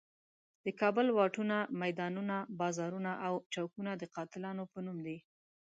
د 0.65 0.67
کابل 0.81 1.07
واټونه، 1.17 1.57
میدانونه، 1.81 2.37
بازارونه 2.59 3.11
او 3.27 3.33
چوکونه 3.53 3.91
د 3.97 4.03
قاتلانو 4.15 4.63
په 4.71 4.79
نوم 4.85 4.97
دي. 5.05 5.17